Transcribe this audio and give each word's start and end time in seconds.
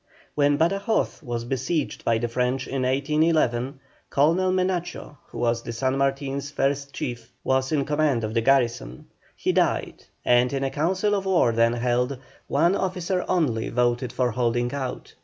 When 0.33 0.57
Badajoz 0.57 1.21
was 1.21 1.45
besieged 1.45 2.03
by 2.03 2.17
the 2.17 2.27
French 2.27 2.65
in 2.65 2.81
1811, 2.81 3.79
Colonel 4.09 4.51
Menacho, 4.51 5.17
who 5.27 5.37
was 5.37 5.63
San 5.77 5.95
Martin's 5.95 6.49
first 6.49 6.91
chief, 6.91 7.31
was 7.43 7.71
in 7.71 7.85
command 7.85 8.23
of 8.23 8.33
the 8.33 8.41
garrison. 8.41 9.05
He 9.35 9.51
died, 9.51 10.05
and 10.25 10.51
in 10.53 10.63
a 10.63 10.71
council 10.71 11.13
of 11.13 11.27
war 11.27 11.51
then 11.51 11.73
held, 11.73 12.17
one 12.47 12.75
officer 12.75 13.23
only 13.27 13.69
voted 13.69 14.11
for 14.11 14.31
holding 14.31 14.73
out. 14.73 15.13